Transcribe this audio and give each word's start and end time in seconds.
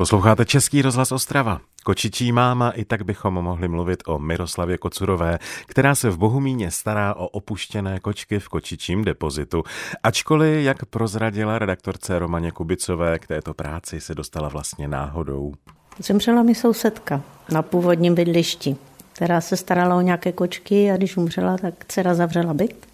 Posloucháte 0.00 0.44
Český 0.44 0.82
rozhlas 0.82 1.12
Ostrava. 1.12 1.60
Kočičí 1.84 2.32
máma, 2.32 2.70
i 2.70 2.84
tak 2.84 3.02
bychom 3.02 3.34
mohli 3.34 3.68
mluvit 3.68 4.02
o 4.06 4.18
Miroslavě 4.18 4.78
Kocurové, 4.78 5.38
která 5.66 5.94
se 5.94 6.10
v 6.10 6.18
Bohumíně 6.18 6.70
stará 6.70 7.14
o 7.14 7.28
opuštěné 7.28 8.00
kočky 8.00 8.38
v 8.38 8.48
kočičím 8.48 9.04
depozitu. 9.04 9.62
Ačkoliv, 10.02 10.64
jak 10.64 10.84
prozradila 10.84 11.58
redaktorce 11.58 12.18
Romaně 12.18 12.50
Kubicové, 12.50 13.18
k 13.18 13.26
této 13.26 13.54
práci 13.54 14.00
se 14.00 14.14
dostala 14.14 14.48
vlastně 14.48 14.88
náhodou. 14.88 15.52
Zemřela 15.98 16.42
mi 16.42 16.54
sousedka 16.54 17.22
na 17.52 17.62
původním 17.62 18.14
bydlišti, 18.14 18.76
která 19.12 19.40
se 19.40 19.56
starala 19.56 19.96
o 19.96 20.00
nějaké 20.00 20.32
kočky 20.32 20.90
a 20.90 20.96
když 20.96 21.16
umřela, 21.16 21.58
tak 21.58 21.74
dcera 21.88 22.14
zavřela 22.14 22.54
byt 22.54 22.86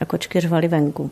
a 0.00 0.04
kočky 0.04 0.40
řvaly 0.40 0.68
venku. 0.68 1.10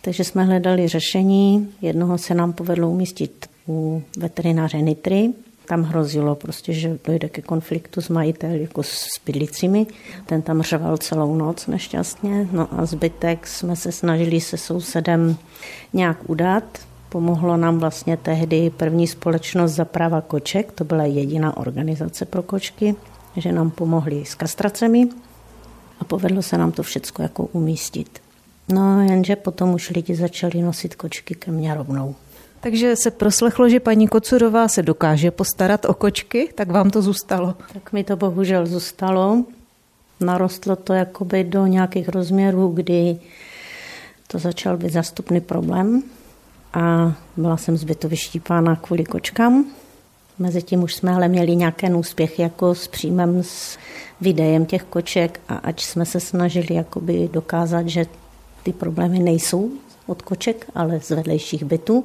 Takže 0.00 0.24
jsme 0.24 0.44
hledali 0.44 0.88
řešení. 0.88 1.74
Jednoho 1.82 2.18
se 2.18 2.34
nám 2.34 2.52
povedlo 2.52 2.90
umístit 2.90 3.55
u 3.68 4.02
veterináře 4.18 4.80
Nitry. 4.80 5.32
Tam 5.66 5.82
hrozilo 5.82 6.34
prostě, 6.34 6.72
že 6.72 6.98
dojde 7.04 7.28
ke 7.28 7.42
konfliktu 7.42 8.00
s 8.00 8.08
majiteli 8.08 8.62
jako 8.62 8.82
s 8.82 9.06
bydlicími. 9.26 9.86
Ten 10.26 10.42
tam 10.42 10.62
řval 10.62 10.96
celou 10.96 11.36
noc 11.36 11.66
nešťastně. 11.66 12.48
No 12.52 12.68
a 12.70 12.86
zbytek 12.86 13.46
jsme 13.46 13.76
se 13.76 13.92
snažili 13.92 14.40
se 14.40 14.56
sousedem 14.56 15.36
nějak 15.92 16.30
udat. 16.30 16.78
Pomohlo 17.08 17.56
nám 17.56 17.78
vlastně 17.78 18.16
tehdy 18.16 18.70
první 18.70 19.06
společnost 19.06 19.72
za 19.72 19.84
práva 19.84 20.20
koček, 20.20 20.72
to 20.72 20.84
byla 20.84 21.04
jediná 21.04 21.56
organizace 21.56 22.24
pro 22.24 22.42
kočky, 22.42 22.94
že 23.36 23.52
nám 23.52 23.70
pomohli 23.70 24.24
s 24.24 24.34
kastracemi 24.34 25.08
a 26.00 26.04
povedlo 26.04 26.42
se 26.42 26.58
nám 26.58 26.72
to 26.72 26.82
všechno 26.82 27.22
jako 27.22 27.46
umístit. 27.52 28.18
No 28.68 29.02
jenže 29.02 29.36
potom 29.36 29.74
už 29.74 29.90
lidi 29.90 30.14
začali 30.14 30.62
nosit 30.62 30.94
kočky 30.94 31.34
ke 31.34 31.50
mně 31.50 31.74
rovnou. 31.74 32.14
Takže 32.66 32.96
se 32.96 33.10
proslechlo, 33.10 33.68
že 33.68 33.80
paní 33.80 34.08
Kocurová 34.08 34.68
se 34.68 34.82
dokáže 34.82 35.30
postarat 35.30 35.84
o 35.84 35.94
kočky, 35.94 36.52
tak 36.54 36.70
vám 36.70 36.90
to 36.90 37.02
zůstalo? 37.02 37.54
Tak 37.72 37.92
mi 37.92 38.04
to 38.04 38.16
bohužel 38.16 38.66
zůstalo. 38.66 39.44
Narostlo 40.20 40.76
to 40.76 40.92
jakoby 40.92 41.44
do 41.44 41.66
nějakých 41.66 42.08
rozměrů, 42.08 42.68
kdy 42.68 43.18
to 44.26 44.38
začal 44.38 44.76
být 44.76 44.92
zastupný 44.92 45.40
problém 45.40 46.02
a 46.74 47.12
byla 47.36 47.56
jsem 47.56 47.76
zbyto 47.76 48.08
vyštípána 48.08 48.76
kvůli 48.76 49.04
kočkám. 49.04 49.64
Mezitím 50.38 50.82
už 50.82 50.94
jsme 50.94 51.14
ale 51.14 51.28
měli 51.28 51.56
nějaké 51.56 51.94
úspěch 51.94 52.38
jako 52.38 52.74
s 52.74 52.88
příjmem 52.88 53.42
s 53.42 53.78
videem 54.20 54.66
těch 54.66 54.82
koček 54.82 55.40
a 55.48 55.54
ať 55.54 55.82
jsme 55.82 56.06
se 56.06 56.20
snažili 56.20 56.74
jakoby 56.74 57.28
dokázat, 57.32 57.88
že 57.88 58.06
ty 58.62 58.72
problémy 58.72 59.18
nejsou 59.18 59.70
od 60.06 60.22
koček, 60.22 60.66
ale 60.74 61.00
z 61.00 61.10
vedlejších 61.10 61.64
bytů, 61.64 62.04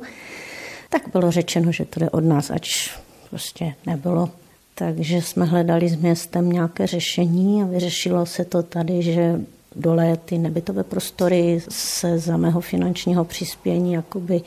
tak 0.91 1.01
bylo 1.11 1.31
řečeno, 1.31 1.71
že 1.71 1.85
to 1.85 1.99
jde 1.99 2.09
od 2.09 2.23
nás, 2.23 2.51
ač 2.51 2.89
prostě 3.29 3.73
nebylo. 3.85 4.29
Takže 4.75 5.21
jsme 5.21 5.45
hledali 5.45 5.89
s 5.89 5.95
městem 5.95 6.51
nějaké 6.51 6.87
řešení 6.87 7.63
a 7.63 7.65
vyřešilo 7.65 8.25
se 8.25 8.45
to 8.45 8.63
tady, 8.63 9.01
že 9.01 9.41
dole 9.75 10.17
ty 10.25 10.37
nebytové 10.37 10.83
prostory 10.83 11.61
se 11.69 12.19
za 12.19 12.37
mého 12.37 12.61
finančního 12.61 13.25
přispění 13.25 13.93
jakoby 13.93 14.41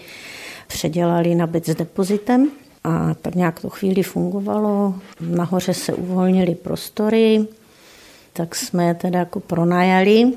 předělali 0.67 1.35
na 1.35 1.47
byt 1.47 1.67
s 1.67 1.75
depozitem 1.75 2.51
a 2.85 3.15
tak 3.15 3.35
nějak 3.35 3.61
to 3.61 3.71
chvíli 3.71 4.03
fungovalo. 4.03 4.95
Nahoře 5.21 5.75
se 5.75 5.95
uvolnili 5.95 6.55
prostory, 6.55 7.45
tak 8.33 8.55
jsme 8.55 8.87
je 8.87 8.95
teda 8.95 9.19
jako 9.19 9.41
pronajali 9.41 10.33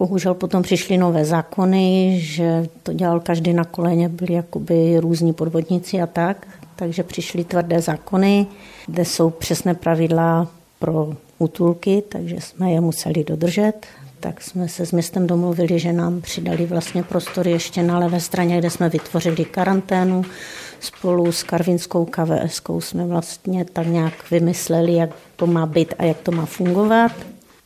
Bohužel 0.00 0.34
potom 0.34 0.62
přišly 0.62 0.98
nové 0.98 1.24
zákony, 1.24 2.18
že 2.20 2.66
to 2.82 2.92
dělal 2.92 3.20
každý 3.20 3.52
na 3.52 3.64
koleně, 3.64 4.08
byli 4.08 4.32
jakoby 4.32 5.00
různí 5.00 5.32
podvodníci 5.32 6.00
a 6.00 6.06
tak, 6.06 6.46
takže 6.76 7.02
přišly 7.02 7.44
tvrdé 7.44 7.80
zákony, 7.80 8.46
kde 8.86 9.04
jsou 9.04 9.30
přesné 9.30 9.74
pravidla 9.74 10.48
pro 10.78 11.12
útulky, 11.38 12.02
takže 12.08 12.36
jsme 12.40 12.72
je 12.72 12.80
museli 12.80 13.24
dodržet. 13.24 13.72
Tak 14.20 14.40
jsme 14.40 14.68
se 14.68 14.86
s 14.86 14.92
městem 14.92 15.26
domluvili, 15.26 15.78
že 15.78 15.92
nám 15.92 16.20
přidali 16.20 16.66
vlastně 16.66 17.02
prostory 17.02 17.50
ještě 17.50 17.82
na 17.82 17.98
levé 17.98 18.20
straně, 18.20 18.58
kde 18.58 18.70
jsme 18.70 18.88
vytvořili 18.88 19.44
karanténu. 19.44 20.24
Spolu 20.80 21.32
s 21.32 21.42
Karvinskou 21.42 22.04
KVS 22.04 22.62
jsme 22.78 23.06
vlastně 23.06 23.64
tak 23.64 23.86
nějak 23.86 24.30
vymysleli, 24.30 24.94
jak 24.94 25.10
to 25.36 25.46
má 25.46 25.66
být 25.66 25.94
a 25.98 26.04
jak 26.04 26.18
to 26.18 26.32
má 26.32 26.46
fungovat. 26.46 27.12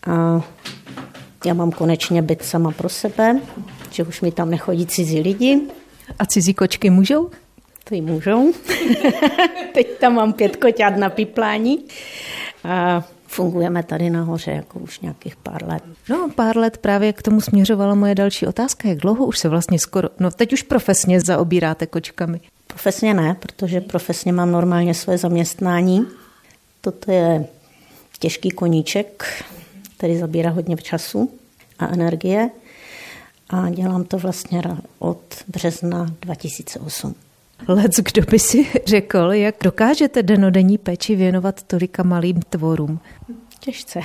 A 0.07 0.43
já 1.47 1.55
mám 1.55 1.71
konečně 1.71 2.23
byt 2.23 2.45
sama 2.45 2.71
pro 2.71 2.89
sebe, 2.89 3.41
že 3.91 4.03
už 4.03 4.21
mi 4.21 4.33
tam 4.33 4.51
nechodí 4.51 4.87
cizí 4.87 5.21
lidi. 5.21 5.61
A 6.19 6.27
cizí 6.27 6.55
kočky 6.55 6.91
můžou? 6.91 7.31
To 7.85 7.95
můžou. 7.95 8.53
Teď 9.75 9.99
tam 9.99 10.15
mám 10.15 10.33
pět 10.33 10.57
koťat 10.57 10.97
na 10.97 11.11
piplání. 11.11 11.85
A 12.65 13.05
fungujeme 13.27 13.83
tady 13.83 14.11
nahoře 14.11 14.51
jako 14.51 14.79
už 14.79 15.01
nějakých 15.01 15.37
pár 15.37 15.69
let. 15.69 15.83
No, 16.09 16.31
pár 16.35 16.57
let 16.57 16.79
právě 16.79 17.13
k 17.13 17.23
tomu 17.23 17.41
směřovala 17.41 17.95
moje 17.95 18.15
další 18.15 18.47
otázka. 18.47 18.89
Jak 18.89 18.99
dlouho 18.99 19.27
už 19.27 19.39
se 19.39 19.49
vlastně 19.49 19.79
skoro, 19.79 20.09
no 20.21 20.31
teď 20.31 20.53
už 20.53 20.63
profesně 20.63 21.21
zaobíráte 21.21 21.87
kočkami? 21.87 22.41
Profesně 22.67 23.15
ne, 23.15 23.37
protože 23.41 23.81
profesně 23.81 24.33
mám 24.33 24.51
normálně 24.51 24.95
své 24.95 25.19
zaměstnání. 25.19 26.07
Toto 26.81 27.13
je 27.13 27.47
těžký 28.19 28.51
koníček, 28.51 29.45
který 30.05 30.19
zabírá 30.19 30.51
hodně 30.51 30.77
času 30.77 31.31
a 31.79 31.87
energie 31.87 32.51
a 33.51 33.71
dělám 33.71 34.05
to 34.05 34.19
vlastně 34.19 34.63
od 34.99 35.21
března 35.49 36.15
2008. 36.21 37.15
Lec, 37.69 37.97
kdo 37.97 38.23
by 38.31 38.39
si 38.39 38.67
řekl, 38.87 39.19
jak 39.33 39.55
dokážete 39.63 40.23
denodenní 40.23 40.79
péči 40.79 41.17
věnovat 41.17 41.63
tolika 41.63 42.03
malým 42.03 42.43
tvorům? 42.51 43.01
Těžce. 43.61 44.01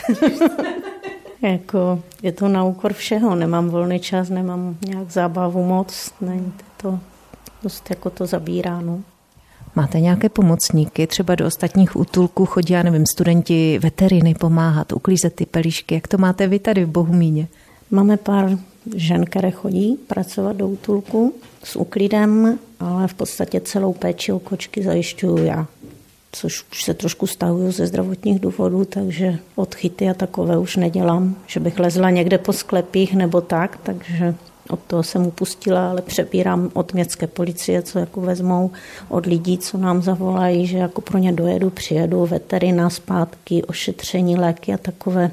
jako, 1.41 2.03
je 2.23 2.31
to 2.31 2.47
na 2.47 2.63
úkor 2.63 2.93
všeho, 2.93 3.35
nemám 3.35 3.69
volný 3.69 3.99
čas, 3.99 4.29
nemám 4.29 4.77
nějak 4.87 5.11
zábavu 5.11 5.63
moc, 5.63 6.13
není 6.21 6.53
to 6.77 6.99
dost 7.63 7.89
jako 7.89 8.09
to 8.09 8.25
zabírá. 8.25 8.81
No. 8.81 9.01
Máte 9.75 9.99
nějaké 9.99 10.29
pomocníky, 10.29 11.07
třeba 11.07 11.35
do 11.35 11.45
ostatních 11.45 11.95
útulků 11.95 12.45
chodí, 12.45 12.73
já 12.73 12.83
nevím, 12.83 13.05
studenti 13.05 13.79
veteriny 13.79 14.33
pomáhat, 14.33 14.93
uklízet 14.93 15.35
ty 15.35 15.45
pelíšky. 15.45 15.95
Jak 15.95 16.07
to 16.07 16.17
máte 16.17 16.47
vy 16.47 16.59
tady 16.59 16.85
v 16.85 16.89
Bohumíně? 16.89 17.47
Máme 17.91 18.17
pár 18.17 18.57
žen, 18.95 19.25
které 19.25 19.51
chodí 19.51 19.97
pracovat 20.07 20.55
do 20.55 20.67
útulku 20.67 21.33
s 21.63 21.75
uklidem, 21.75 22.59
ale 22.79 23.07
v 23.07 23.13
podstatě 23.13 23.61
celou 23.61 23.93
péči 23.93 24.31
o 24.31 24.39
kočky 24.39 24.83
zajišťuju 24.83 25.37
já 25.37 25.67
což 26.31 26.65
už 26.71 26.83
se 26.83 26.93
trošku 26.93 27.27
stahuju 27.27 27.71
ze 27.71 27.87
zdravotních 27.87 28.39
důvodů, 28.39 28.85
takže 28.85 29.39
odchyty 29.55 30.09
a 30.09 30.13
takové 30.13 30.57
už 30.57 30.75
nedělám, 30.75 31.35
že 31.47 31.59
bych 31.59 31.79
lezla 31.79 32.09
někde 32.09 32.37
po 32.37 32.53
sklepích 32.53 33.15
nebo 33.15 33.41
tak, 33.41 33.79
takže 33.83 34.35
od 34.69 34.79
toho 34.87 35.03
jsem 35.03 35.27
upustila, 35.27 35.89
ale 35.89 36.01
přebírám 36.01 36.69
od 36.73 36.93
městské 36.93 37.27
policie, 37.27 37.81
co 37.81 37.99
jako 37.99 38.21
vezmou, 38.21 38.71
od 39.09 39.25
lidí, 39.25 39.57
co 39.57 39.77
nám 39.77 40.01
zavolají, 40.01 40.67
že 40.67 40.77
jako 40.77 41.01
pro 41.01 41.17
ně 41.17 41.31
dojedu, 41.31 41.69
přijedu, 41.69 42.25
veterina, 42.25 42.89
zpátky, 42.89 43.63
ošetření, 43.63 44.37
léky 44.37 44.73
a 44.73 44.77
takové. 44.77 45.31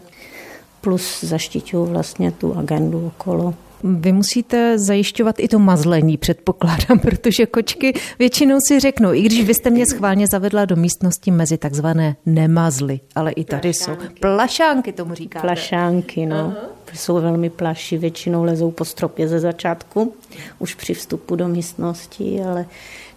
Plus 0.81 1.25
zaštiťuju 1.25 1.85
vlastně 1.85 2.33
tu 2.33 2.57
agendu 2.57 3.07
okolo. 3.07 3.55
Vy 3.87 4.13
musíte 4.13 4.79
zajišťovat 4.79 5.37
i 5.39 5.49
to 5.49 5.59
mazlení, 5.59 6.17
předpokládám, 6.17 6.99
protože 7.03 7.47
kočky 7.47 7.93
většinou 8.19 8.59
si 8.69 8.81
řeknou, 8.81 9.13
i 9.13 9.23
když 9.23 9.45
vy 9.45 9.55
jste 9.55 9.71
mě 9.71 9.87
schválně 9.87 10.27
zavedla 10.27 10.65
do 10.65 10.77
místnosti 10.77 11.31
mezi 11.31 11.59
takzvané 11.59 12.17
nemazly, 12.27 13.01
ale 13.15 13.33
i 13.33 13.45
tady 13.45 13.73
plašánky. 13.73 14.05
jsou 14.05 14.15
plašánky, 14.21 14.93
tomu 14.93 15.15
říkáte. 15.15 15.47
Plašánky, 15.47 16.27
no. 16.27 16.37
Uh-huh. 16.37 16.95
Jsou 16.95 17.15
velmi 17.15 17.51
plaší, 17.51 17.99
většinou 17.99 18.45
lezou 18.45 18.71
po 18.71 18.85
stropě 18.85 19.29
ze 19.29 19.41
začátku, 19.41 20.15
už 20.59 20.75
při 20.75 20.95
vstupu 20.95 21.37
do 21.37 21.49
místnosti, 21.49 22.43
ale 22.43 22.67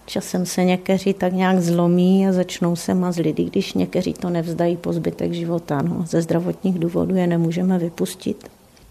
časem 0.06 0.46
se 0.46 0.64
někteří 0.64 1.14
tak 1.14 1.32
nějak 1.32 1.60
zlomí 1.60 2.28
a 2.28 2.32
začnou 2.32 2.76
se 2.76 2.94
mazlit, 2.94 3.38
i 3.38 3.44
když 3.44 3.74
někteří 3.74 4.12
to 4.12 4.30
nevzdají 4.30 4.76
po 4.76 4.92
zbytek 4.92 5.32
života. 5.32 5.82
No. 5.82 6.04
Ze 6.08 6.22
zdravotních 6.22 6.78
důvodů 6.78 7.14
je 7.14 7.26
nemůžeme 7.26 7.78
vypustit 7.78 8.50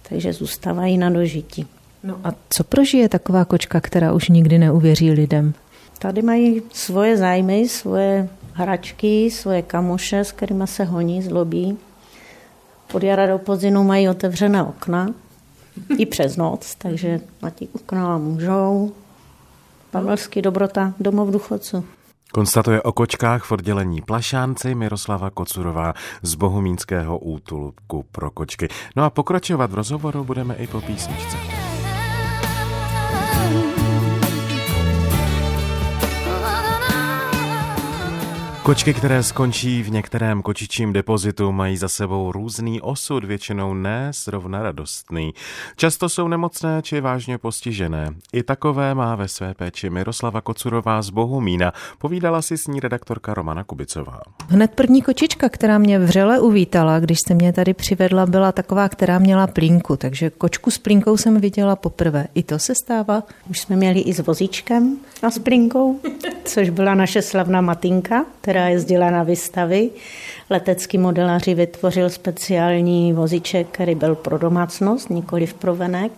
takže 0.09 0.33
zůstávají 0.33 0.97
na 0.97 1.09
dožití. 1.09 1.67
No 2.03 2.19
a 2.23 2.33
co 2.49 2.63
prožije 2.63 3.09
taková 3.09 3.45
kočka, 3.45 3.81
která 3.81 4.13
už 4.13 4.29
nikdy 4.29 4.57
neuvěří 4.57 5.11
lidem? 5.11 5.53
Tady 5.99 6.21
mají 6.21 6.61
svoje 6.73 7.17
zájmy, 7.17 7.69
svoje 7.69 8.29
hračky, 8.53 9.31
svoje 9.31 9.61
kamoše, 9.61 10.19
s 10.19 10.31
kterými 10.31 10.67
se 10.67 10.83
honí, 10.83 11.21
zlobí. 11.21 11.77
Od 12.93 13.03
jara 13.03 13.27
do 13.27 13.37
podzinu 13.37 13.83
mají 13.83 14.09
otevřené 14.09 14.63
okna, 14.63 15.13
i 15.97 16.05
přes 16.05 16.37
noc, 16.37 16.75
takže 16.75 17.19
na 17.41 17.49
těch 17.49 17.69
okna 17.75 18.17
můžou. 18.17 18.91
Pavelský 19.91 20.41
dobrota, 20.41 20.93
domov 20.99 21.29
důchodců. 21.29 21.85
Konstatuje 22.31 22.81
o 22.81 22.91
kočkách 22.91 23.43
v 23.43 23.51
oddělení 23.51 24.01
Plašánci 24.01 24.75
Miroslava 24.75 25.29
Kocurová 25.29 25.93
z 26.21 26.35
Bohumínského 26.35 27.17
útulku 27.17 28.05
pro 28.11 28.31
kočky. 28.31 28.67
No 28.95 29.03
a 29.03 29.09
pokračovat 29.09 29.71
v 29.71 29.73
rozhovoru 29.73 30.23
budeme 30.23 30.55
i 30.55 30.67
po 30.67 30.81
písničce. 30.81 31.68
one. 33.39 33.78
Kočky, 38.69 38.93
které 38.93 39.23
skončí 39.23 39.83
v 39.83 39.91
některém 39.91 40.41
kočičím 40.41 40.93
depozitu, 40.93 41.51
mají 41.51 41.77
za 41.77 41.89
sebou 41.89 42.31
různý 42.31 42.81
osud, 42.81 43.23
většinou 43.23 43.73
ne 43.73 44.11
zrovna 44.13 44.63
radostný. 44.63 45.33
Často 45.75 46.09
jsou 46.09 46.27
nemocné 46.27 46.81
či 46.81 47.01
vážně 47.01 47.37
postižené. 47.37 48.09
I 48.33 48.43
takové 48.43 48.95
má 48.95 49.15
ve 49.15 49.27
své 49.27 49.53
péči 49.53 49.89
Miroslava 49.89 50.41
Kocurová 50.41 51.01
z 51.01 51.09
Bohumína. 51.09 51.73
Povídala 51.97 52.41
si 52.41 52.57
s 52.57 52.67
ní 52.67 52.79
redaktorka 52.79 53.33
Romana 53.33 53.63
Kubicová. 53.63 54.19
Hned 54.47 54.71
první 54.71 55.01
kočička, 55.01 55.49
která 55.49 55.77
mě 55.77 55.99
vřele 55.99 56.39
uvítala, 56.39 56.99
když 56.99 57.17
se 57.27 57.33
mě 57.33 57.53
tady 57.53 57.73
přivedla, 57.73 58.25
byla 58.25 58.51
taková, 58.51 58.89
která 58.89 59.19
měla 59.19 59.47
plínku, 59.47 59.97
takže 59.97 60.29
kočku 60.29 60.71
s 60.71 60.77
plínkou 60.77 61.17
jsem 61.17 61.41
viděla 61.41 61.75
poprvé. 61.75 62.27
I 62.35 62.43
to 62.43 62.59
se 62.59 62.73
stává? 62.75 63.23
Už 63.49 63.59
jsme 63.59 63.75
měli 63.75 63.99
i 63.99 64.13
s 64.13 64.19
vozíčkem 64.19 64.97
a 65.23 65.31
s 65.31 65.39
plínkou, 65.39 65.99
což 66.45 66.69
byla 66.69 66.95
naše 66.95 67.21
slavná 67.21 67.61
matinka, 67.61 68.25
která 68.41 68.58
jezdila 68.67 69.11
na 69.11 69.23
výstavy. 69.23 69.89
Letecký 70.49 70.97
modelaři 70.97 71.53
vytvořil 71.53 72.09
speciální 72.09 73.13
vozíček, 73.13 73.67
který 73.71 73.95
byl 73.95 74.15
pro 74.15 74.37
domácnost, 74.37 75.09
nikoli 75.09 75.45
v 75.45 75.53
provenek, 75.53 76.11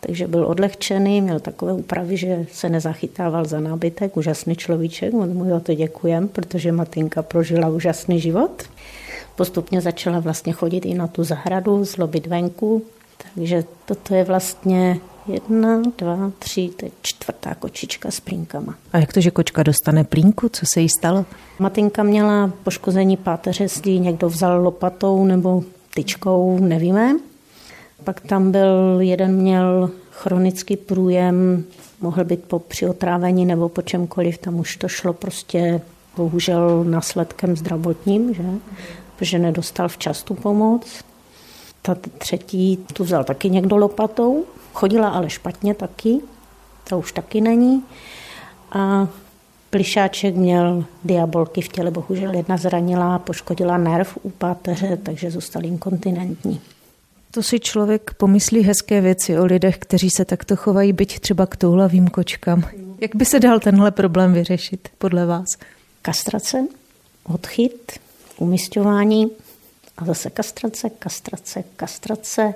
takže 0.00 0.26
byl 0.26 0.46
odlehčený, 0.46 1.20
měl 1.20 1.40
takové 1.40 1.72
úpravy, 1.72 2.16
že 2.16 2.46
se 2.52 2.68
nezachytával 2.68 3.44
za 3.44 3.60
nábytek, 3.60 4.16
úžasný 4.16 4.56
človíček, 4.56 5.12
mu 5.12 5.48
za 5.48 5.60
to 5.60 5.74
děkujem, 5.74 6.28
protože 6.28 6.72
Matinka 6.72 7.22
prožila 7.22 7.68
úžasný 7.68 8.20
život. 8.20 8.62
Postupně 9.36 9.80
začala 9.80 10.20
vlastně 10.20 10.52
chodit 10.52 10.84
i 10.84 10.94
na 10.94 11.06
tu 11.06 11.24
zahradu, 11.24 11.84
zlobit 11.84 12.26
venku, 12.26 12.82
takže 13.34 13.64
toto 13.84 14.14
je 14.14 14.24
vlastně 14.24 15.00
Jedna, 15.28 15.82
dva, 15.98 16.32
tři, 16.38 16.70
teď 16.76 16.92
čtvrtá 17.02 17.54
kočička 17.54 18.10
s 18.10 18.20
plínkama. 18.20 18.74
A 18.92 18.98
jak 18.98 19.12
to, 19.12 19.20
že 19.20 19.30
kočka 19.30 19.62
dostane 19.62 20.04
plínku? 20.04 20.48
Co 20.48 20.66
se 20.66 20.80
jí 20.80 20.88
stalo? 20.88 21.24
Matinka 21.58 22.02
měla 22.02 22.52
poškození 22.62 23.16
páteře, 23.16 23.64
jestli 23.64 23.98
někdo 23.98 24.28
vzal 24.28 24.62
lopatou 24.62 25.24
nebo 25.24 25.64
tyčkou, 25.94 26.58
nevíme. 26.58 27.16
Pak 28.04 28.20
tam 28.20 28.52
byl, 28.52 28.96
jeden 29.00 29.36
měl 29.36 29.90
chronický 30.10 30.76
průjem, 30.76 31.64
mohl 32.00 32.24
být 32.24 32.44
po 32.44 32.58
přiotrávení 32.58 33.46
nebo 33.46 33.68
po 33.68 33.82
čemkoliv, 33.82 34.38
tam 34.38 34.60
už 34.60 34.76
to 34.76 34.88
šlo 34.88 35.12
prostě 35.12 35.80
bohužel 36.16 36.84
následkem 36.84 37.56
zdravotním, 37.56 38.34
že? 38.34 38.42
protože 39.16 39.38
nedostal 39.38 39.88
včas 39.88 40.22
tu 40.22 40.34
pomoc. 40.34 41.04
Ta 41.82 41.96
třetí 42.18 42.78
tu 42.92 43.04
vzal 43.04 43.24
taky 43.24 43.50
někdo 43.50 43.76
lopatou, 43.76 44.44
Chodila 44.78 45.08
ale 45.08 45.30
špatně 45.30 45.74
taky, 45.74 46.20
to 46.88 46.98
už 46.98 47.12
taky 47.12 47.40
není. 47.40 47.82
A 48.72 49.08
Plišáček 49.70 50.34
měl 50.34 50.84
diabolky 51.04 51.60
v 51.60 51.68
těle, 51.68 51.90
bohužel 51.90 52.34
jedna 52.34 52.56
zranila, 52.56 53.18
poškodila 53.18 53.76
nerv 53.76 54.18
u 54.22 54.30
páteře, 54.30 54.98
takže 55.02 55.30
zůstal 55.30 55.64
inkontinentní. 55.64 56.60
To 57.30 57.42
si 57.42 57.60
člověk 57.60 58.14
pomyslí 58.14 58.60
hezké 58.60 59.00
věci 59.00 59.38
o 59.38 59.44
lidech, 59.44 59.78
kteří 59.78 60.10
se 60.10 60.24
takto 60.24 60.56
chovají, 60.56 60.92
byť 60.92 61.20
třeba 61.20 61.46
k 61.46 61.56
toulavým 61.56 62.08
kočkám. 62.08 62.64
Jak 63.00 63.16
by 63.16 63.24
se 63.24 63.40
dal 63.40 63.60
tenhle 63.60 63.90
problém 63.90 64.32
vyřešit 64.32 64.88
podle 64.98 65.26
vás? 65.26 65.46
Kastrace, 66.02 66.66
odchyt, 67.24 68.00
umistování 68.38 69.30
a 69.98 70.04
zase 70.04 70.30
kastrace, 70.30 70.90
kastrace, 70.90 71.64
kastrace. 71.76 72.54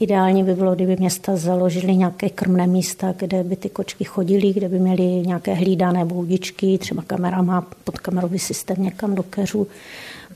Ideálně 0.00 0.44
by 0.44 0.54
bylo, 0.54 0.74
kdyby 0.74 0.96
města 0.96 1.36
založily 1.36 1.96
nějaké 1.96 2.28
krmné 2.28 2.66
místa, 2.66 3.14
kde 3.16 3.44
by 3.44 3.56
ty 3.56 3.68
kočky 3.68 4.04
chodily, 4.04 4.52
kde 4.52 4.68
by 4.68 4.78
měly 4.78 5.02
nějaké 5.02 5.54
hlídané 5.54 6.04
boudičky, 6.04 6.78
třeba 6.78 7.02
kamera 7.02 7.42
má 7.42 7.66
podkamerový 7.84 8.38
systém 8.38 8.82
někam 8.82 9.14
do 9.14 9.22
keřu, 9.22 9.66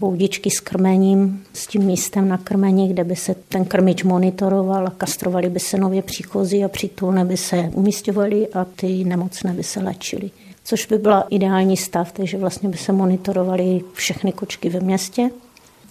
boudičky 0.01 0.51
s 0.51 0.61
krmením, 0.61 1.45
s 1.53 1.67
tím 1.67 1.83
místem 1.83 2.29
na 2.29 2.39
krmení, 2.39 2.89
kde 2.89 3.05
by 3.05 3.17
se 3.17 3.35
ten 3.49 3.65
krmič 3.65 4.03
monitoroval 4.03 4.87
a 4.87 4.91
kastrovali 4.91 5.51
by 5.51 5.61
se 5.61 5.79
nově 5.79 6.03
příchozí 6.03 6.65
a 6.65 6.69
přítulné 6.69 7.25
by 7.25 7.37
se 7.37 7.71
umístěvali 7.75 8.49
a 8.49 8.65
ty 8.65 9.05
nemocné 9.05 9.53
by 9.53 9.63
se 9.63 9.81
léčily. 9.81 10.31
Což 10.65 10.87
by 10.87 10.99
byla 10.99 11.27
ideální 11.31 11.77
stav, 11.77 12.13
takže 12.13 12.39
vlastně 12.39 12.69
by 12.69 12.77
se 12.77 12.93
monitorovaly 12.93 13.81
všechny 13.95 14.33
kočky 14.33 14.69
ve 14.69 14.81
městě 14.81 15.31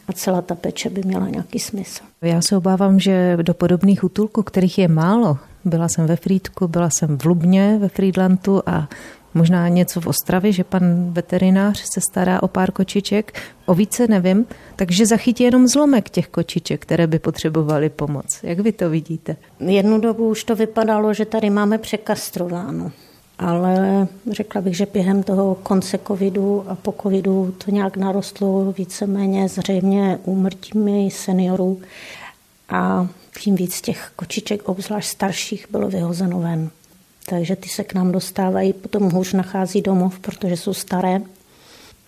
a 0.08 0.14
celá 0.14 0.42
ta 0.42 0.56
peče 0.56 0.90
by 0.90 1.02
měla 1.04 1.30
nějaký 1.30 1.60
smysl. 1.60 2.04
Já 2.22 2.42
se 2.42 2.58
obávám, 2.58 3.00
že 3.00 3.38
do 3.42 3.54
podobných 3.54 4.04
útulků, 4.04 4.44
kterých 4.44 4.78
je 4.78 4.88
málo, 4.88 5.38
byla 5.66 5.88
jsem 5.88 6.06
ve 6.06 6.16
Frýdku, 6.16 6.68
byla 6.68 6.90
jsem 6.90 7.18
v 7.18 7.26
Lubně 7.26 7.78
ve 7.82 7.90
Frýdlantu 7.90 8.62
a 8.66 8.90
možná 9.34 9.68
něco 9.68 10.02
v 10.02 10.08
Ostravě, 10.08 10.52
že 10.52 10.64
pan 10.64 11.14
veterinář 11.14 11.84
se 11.94 12.02
stará 12.12 12.44
o 12.44 12.48
pár 12.48 12.72
kočiček, 12.72 13.40
o 13.66 13.74
více 13.74 14.08
nevím, 14.08 14.46
takže 14.76 15.06
zachytí 15.06 15.44
jenom 15.44 15.68
zlomek 15.68 16.10
těch 16.10 16.28
kočiček, 16.28 16.82
které 16.82 17.08
by 17.08 17.20
potřebovaly 17.20 17.90
pomoc. 17.90 18.40
Jak 18.44 18.60
vy 18.60 18.72
to 18.72 18.90
vidíte? 18.90 19.36
Jednu 19.60 20.00
dobu 20.00 20.30
už 20.30 20.44
to 20.44 20.56
vypadalo, 20.56 21.14
že 21.14 21.26
tady 21.26 21.50
máme 21.50 21.78
překastrováno 21.78 22.92
ale 23.42 24.08
řekla 24.32 24.62
bych, 24.62 24.78
že 24.78 24.88
během 24.94 25.24
toho 25.24 25.56
konce 25.56 26.00
covidu 26.08 26.64
a 26.68 26.76
po 26.76 26.96
covidu 27.02 27.56
to 27.66 27.72
nějak 27.72 27.98
narostlo 27.98 28.74
víceméně 28.78 29.50
zřejmě 29.50 30.20
úmrtími 30.24 31.10
seniorů 31.12 31.82
a 32.70 33.08
tím 33.40 33.56
víc 33.56 33.82
těch 33.82 34.12
kočiček, 34.16 34.70
obzvlášť 34.70 35.10
starších, 35.10 35.66
bylo 35.72 35.90
vyhozeno 35.90 36.40
ven. 36.40 36.70
Takže 37.30 37.56
ty 37.56 37.70
se 37.70 37.84
k 37.84 37.94
nám 37.94 38.12
dostávají, 38.12 38.74
potom 38.74 39.12
hůř 39.12 39.34
nachází 39.34 39.82
domov, 39.82 40.20
protože 40.20 40.58
jsou 40.58 40.74
staré. 40.74 41.22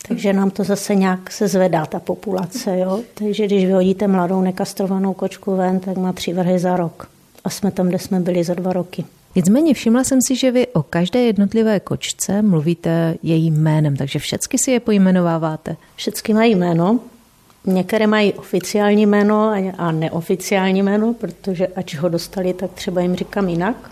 Takže 0.07 0.33
nám 0.33 0.51
to 0.51 0.63
zase 0.63 0.95
nějak 0.95 1.31
se 1.31 1.47
zvedá, 1.47 1.85
ta 1.85 1.99
populace. 1.99 2.79
Jo? 2.79 2.99
Takže 3.13 3.45
když 3.45 3.65
vyhodíte 3.65 4.07
mladou 4.07 4.41
nekastrovanou 4.41 5.13
kočku 5.13 5.55
ven, 5.55 5.79
tak 5.79 5.97
má 5.97 6.13
tři 6.13 6.33
vrhy 6.33 6.59
za 6.59 6.77
rok. 6.77 7.09
A 7.43 7.49
jsme 7.49 7.71
tam, 7.71 7.87
kde 7.87 7.99
jsme 7.99 8.19
byli 8.19 8.43
za 8.43 8.53
dva 8.53 8.73
roky. 8.73 9.05
Nicméně 9.35 9.73
všimla 9.73 10.03
jsem 10.03 10.19
si, 10.21 10.35
že 10.35 10.51
vy 10.51 10.67
o 10.67 10.83
každé 10.83 11.21
jednotlivé 11.21 11.79
kočce 11.79 12.41
mluvíte 12.41 13.15
jejím 13.23 13.53
jménem, 13.53 13.95
takže 13.95 14.19
všechny 14.19 14.59
si 14.59 14.71
je 14.71 14.79
pojmenováváte. 14.79 15.75
Všechny 15.95 16.33
mají 16.33 16.55
jméno, 16.55 16.99
Některé 17.65 18.07
mají 18.07 18.33
oficiální 18.33 19.05
jméno 19.05 19.53
a 19.77 19.91
neoficiální 19.91 20.83
jméno, 20.83 21.13
protože 21.13 21.67
ač 21.67 21.95
ho 21.95 22.09
dostali, 22.09 22.53
tak 22.53 22.71
třeba 22.71 23.01
jim 23.01 23.15
říkám 23.15 23.49
jinak, 23.49 23.91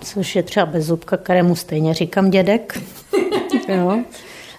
což 0.00 0.36
je 0.36 0.42
třeba 0.42 0.72
zubka, 0.78 1.16
kterému 1.16 1.56
stejně 1.56 1.94
říkám 1.94 2.30
dědek. 2.30 2.80
jo. 3.68 3.98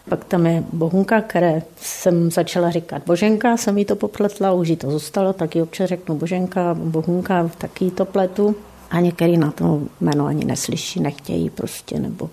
Pak 0.09 0.25
tam 0.25 0.45
je 0.45 0.63
Bohunka, 0.73 1.21
které 1.21 1.61
jsem 1.77 2.31
začala 2.31 2.71
říkat 2.71 3.03
Boženka, 3.05 3.57
jsem 3.57 3.77
jí 3.77 3.85
to 3.85 3.95
popletla, 3.95 4.51
už 4.51 4.67
jí 4.67 4.75
to 4.75 4.91
zůstalo, 4.91 5.33
tak 5.33 5.55
ji 5.55 5.61
občas 5.61 5.89
řeknu 5.89 6.15
Boženka, 6.15 6.73
Bohunka, 6.73 7.49
taky 7.57 7.91
to 7.91 8.05
pletu 8.05 8.55
a 8.93 8.99
některý 8.99 9.37
na 9.37 9.51
to 9.51 9.81
jméno 10.01 10.25
ani 10.25 10.45
neslyší, 10.45 10.99
nechtějí 10.99 11.49
prostě, 11.49 11.99
nebo 11.99 12.29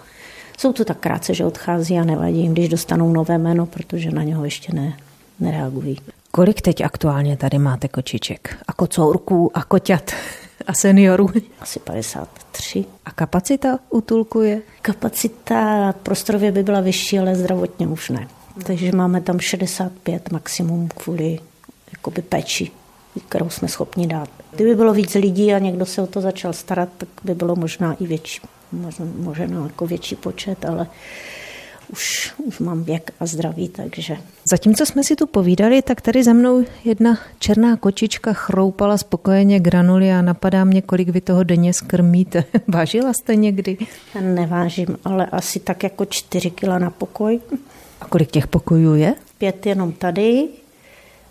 jsou 0.58 0.72
tu 0.72 0.84
tak 0.84 0.98
krátce, 0.98 1.34
že 1.34 1.44
odchází 1.44 1.98
a 1.98 2.04
nevadí 2.04 2.40
jim, 2.40 2.52
když 2.52 2.68
dostanou 2.68 3.12
nové 3.12 3.38
jméno, 3.38 3.66
protože 3.66 4.10
na 4.10 4.22
něho 4.22 4.44
ještě 4.44 4.72
ne, 4.72 4.96
nereagují. 5.40 5.96
Kolik 6.30 6.60
teď 6.60 6.80
aktuálně 6.80 7.36
tady 7.36 7.58
máte 7.58 7.88
kočiček? 7.88 8.56
A 8.68 8.72
kocourků 8.72 9.50
a 9.54 9.64
koťat 9.64 10.10
a 10.66 10.74
seniorů? 10.74 11.30
Asi 11.60 11.78
53. 11.80 12.84
A 13.04 13.10
kapacita 13.10 13.78
útulku 13.90 14.40
je? 14.40 14.62
Kapacita 14.82 15.92
prostorově 16.02 16.52
by 16.52 16.62
byla 16.62 16.80
vyšší, 16.80 17.18
ale 17.18 17.34
zdravotně 17.34 17.86
už 17.88 18.10
ne. 18.10 18.28
Takže 18.66 18.92
máme 18.92 19.20
tam 19.20 19.40
65 19.40 20.32
maximum 20.32 20.88
kvůli 20.88 21.38
jakoby 21.92 22.22
péči 22.22 22.70
kterou 23.28 23.50
jsme 23.50 23.68
schopni 23.68 24.06
dát. 24.06 24.28
Kdyby 24.52 24.74
bylo 24.74 24.94
víc 24.94 25.14
lidí 25.14 25.54
a 25.54 25.58
někdo 25.58 25.86
se 25.86 26.02
o 26.02 26.06
to 26.06 26.20
začal 26.20 26.52
starat, 26.52 26.88
tak 26.98 27.08
by 27.24 27.34
bylo 27.34 27.56
možná 27.56 27.94
i 27.94 28.06
větší, 28.06 28.40
možná 29.16 29.64
jako 29.66 29.86
větší 29.86 30.16
počet, 30.16 30.64
ale 30.64 30.86
už, 31.92 32.32
už 32.44 32.58
mám 32.58 32.84
věk 32.84 33.12
a 33.20 33.26
zdraví, 33.26 33.68
takže... 33.68 34.16
Zatímco 34.44 34.86
jsme 34.86 35.04
si 35.04 35.16
tu 35.16 35.26
povídali, 35.26 35.82
tak 35.82 36.00
tady 36.00 36.24
za 36.24 36.32
mnou 36.32 36.64
jedna 36.84 37.18
černá 37.38 37.76
kočička 37.76 38.32
chroupala 38.32 38.98
spokojeně 38.98 39.60
granuly 39.60 40.12
a 40.12 40.22
napadá 40.22 40.64
mě, 40.64 40.82
kolik 40.82 41.08
vy 41.08 41.20
toho 41.20 41.42
denně 41.42 41.74
skrmíte. 41.74 42.44
Vážila 42.68 43.12
jste 43.12 43.36
někdy? 43.36 43.76
Nevážím, 44.20 44.98
ale 45.04 45.26
asi 45.26 45.60
tak 45.60 45.82
jako 45.82 46.04
čtyři 46.04 46.50
kila 46.50 46.78
na 46.78 46.90
pokoj. 46.90 47.40
A 48.00 48.04
kolik 48.04 48.30
těch 48.30 48.46
pokojů 48.46 48.94
je? 48.94 49.14
Pět 49.38 49.66
jenom 49.66 49.92
tady, 49.92 50.48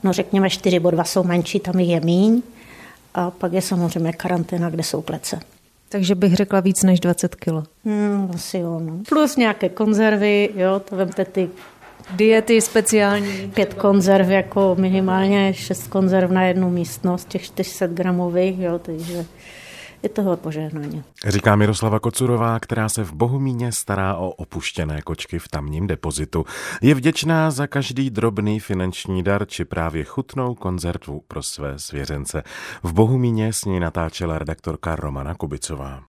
no 0.04 0.14
řekněme 0.14 0.50
čtyři, 0.50 0.80
bo 0.80 0.92
dva 0.92 1.04
jsou 1.04 1.24
menší, 1.24 1.60
tam 1.60 1.80
jich 1.80 1.90
je 1.90 2.00
míň. 2.00 2.42
A 3.14 3.32
pak 3.32 3.54
je 3.54 3.62
samozřejmě 3.62 4.14
karanténa, 4.14 4.70
kde 4.70 4.84
jsou 4.84 5.02
klece. 5.02 5.40
Takže 5.90 6.16
bych 6.16 6.36
řekla 6.36 6.60
víc 6.60 6.84
než 6.84 7.00
20 7.00 7.36
kilo. 7.36 7.64
Hmm, 7.86 8.32
asi 8.36 8.58
jo, 8.58 8.80
no. 8.80 9.00
Plus 9.10 9.36
nějaké 9.36 9.70
konzervy, 9.70 10.50
jo, 10.56 10.82
to 10.90 10.96
vemte 10.96 11.26
ty 11.26 11.50
Diety 12.16 12.62
speciální. 12.62 13.52
Pět 13.54 13.74
konzerv, 13.74 14.30
jako 14.30 14.76
minimálně 14.80 15.54
šest 15.54 15.88
konzerv 15.88 16.32
na 16.32 16.44
jednu 16.44 16.70
místnost, 16.70 17.28
těch 17.28 17.44
400 17.44 17.88
gramových, 17.88 18.60
jo, 18.60 18.80
takže 18.80 19.26
je 20.04 20.10
toho 20.10 20.38
požehnaně. 20.38 21.04
Říká 21.28 21.56
Miroslava 21.56 22.00
Kocurová, 22.00 22.60
která 22.60 22.90
se 22.90 23.04
v 23.04 23.14
Bohumíně 23.14 23.72
stará 23.72 24.16
o 24.16 24.30
opuštěné 24.30 25.02
kočky 25.02 25.40
v 25.40 25.48
tamním 25.48 25.88
depozitu. 25.88 26.46
Je 26.82 26.96
vděčná 26.96 27.52
za 27.52 27.68
každý 27.68 28.10
drobný 28.10 28.60
finanční 28.60 29.24
dar 29.24 29.48
či 29.48 29.66
právě 29.66 30.04
chutnou 30.04 30.56
konzervu 30.56 31.24
pro 31.28 31.44
své 31.44 31.80
svěřence. 31.80 32.44
V 32.84 32.94
Bohumíně 32.94 33.54
s 33.54 33.66
ní 33.66 33.80
natáčela 33.80 34.40
redaktorka 34.40 34.96
Romana 34.96 35.36
Kubicová. 35.36 35.98